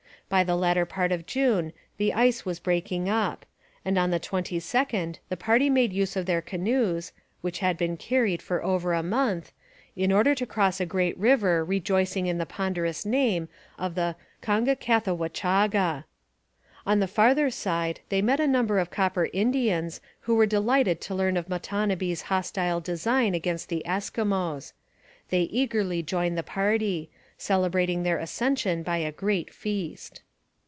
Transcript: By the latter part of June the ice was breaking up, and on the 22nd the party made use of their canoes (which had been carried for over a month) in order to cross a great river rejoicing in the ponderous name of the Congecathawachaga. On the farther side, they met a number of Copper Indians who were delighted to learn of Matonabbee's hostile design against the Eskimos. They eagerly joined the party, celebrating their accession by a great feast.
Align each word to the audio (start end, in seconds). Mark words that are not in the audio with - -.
By 0.29 0.45
the 0.45 0.55
latter 0.55 0.85
part 0.85 1.11
of 1.11 1.25
June 1.25 1.73
the 1.97 2.13
ice 2.13 2.45
was 2.45 2.57
breaking 2.57 3.09
up, 3.09 3.45
and 3.83 3.97
on 3.97 4.11
the 4.11 4.19
22nd 4.19 5.17
the 5.27 5.35
party 5.35 5.69
made 5.69 5.91
use 5.91 6.15
of 6.15 6.25
their 6.25 6.41
canoes 6.41 7.11
(which 7.41 7.59
had 7.59 7.77
been 7.77 7.97
carried 7.97 8.41
for 8.41 8.63
over 8.63 8.93
a 8.93 9.03
month) 9.03 9.51
in 9.93 10.09
order 10.09 10.33
to 10.35 10.45
cross 10.45 10.79
a 10.79 10.85
great 10.85 11.17
river 11.17 11.65
rejoicing 11.65 12.27
in 12.27 12.37
the 12.37 12.45
ponderous 12.45 13.05
name 13.05 13.49
of 13.77 13.95
the 13.95 14.15
Congecathawachaga. 14.41 16.05
On 16.85 16.99
the 17.01 17.07
farther 17.09 17.49
side, 17.49 17.99
they 18.07 18.21
met 18.21 18.39
a 18.39 18.47
number 18.47 18.79
of 18.79 18.89
Copper 18.89 19.27
Indians 19.33 19.99
who 20.21 20.35
were 20.35 20.45
delighted 20.45 21.01
to 21.01 21.13
learn 21.13 21.35
of 21.35 21.49
Matonabbee's 21.49 22.21
hostile 22.21 22.79
design 22.79 23.35
against 23.35 23.67
the 23.67 23.83
Eskimos. 23.85 24.71
They 25.29 25.41
eagerly 25.41 26.01
joined 26.01 26.37
the 26.37 26.41
party, 26.43 27.09
celebrating 27.37 28.03
their 28.03 28.19
accession 28.19 28.83
by 28.83 28.97
a 28.97 29.11
great 29.11 29.51
feast. 29.51 30.21